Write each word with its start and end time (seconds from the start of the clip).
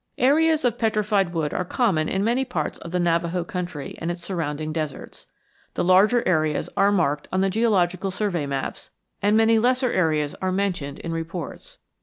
Areas 0.17 0.65
of 0.65 0.79
petrified 0.79 1.31
wood 1.31 1.53
are 1.53 1.63
common 1.63 2.09
in 2.09 2.23
many 2.23 2.43
parts 2.43 2.79
of 2.79 2.89
the 2.89 2.99
Navajo 2.99 3.43
country 3.43 3.93
and 3.99 4.09
its 4.09 4.23
surrounding 4.23 4.73
deserts. 4.73 5.27
The 5.75 5.83
larger 5.83 6.27
areas 6.27 6.71
are 6.75 6.91
marked 6.91 7.27
on 7.31 7.41
the 7.41 7.51
Geological 7.51 8.09
Survey 8.09 8.47
maps, 8.47 8.89
and 9.21 9.37
many 9.37 9.59
lesser 9.59 9.91
areas 9.91 10.33
are 10.41 10.51
mentioned 10.51 10.97
in 10.97 11.11
reports. 11.11 11.77